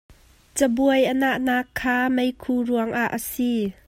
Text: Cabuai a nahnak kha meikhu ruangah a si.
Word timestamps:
Cabuai 0.57 1.01
a 1.11 1.13
nahnak 1.21 1.67
kha 1.79 1.95
meikhu 2.15 2.53
ruangah 2.67 3.09
a 3.17 3.19
si. 3.31 3.51